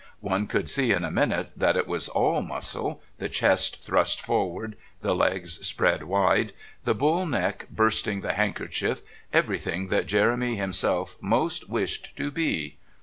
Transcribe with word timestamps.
One 0.21 0.47
could 0.47 0.67
see 0.67 0.91
in 0.91 1.03
a 1.03 1.11
minute 1.11 1.51
that 1.55 1.77
it 1.77 1.85
was 1.85 2.09
all 2.09 2.41
muscle, 2.41 3.03
the 3.19 3.29
chest 3.29 3.83
thrust 3.83 4.19
forward, 4.19 4.75
the 5.03 5.13
legs 5.13 5.63
spread 5.63 6.05
wide, 6.05 6.53
the 6.85 6.95
bull 6.95 7.27
neck 7.27 7.67
bursting 7.69 8.21
the 8.21 8.33
handkerchief, 8.33 9.03
everything 9.31 9.89
that 9.89 10.07
Jeremy 10.07 10.55
himself 10.55 11.17
most 11.21 11.69
wished 11.69 12.17
to 12.17 12.31
be. 12.31 12.77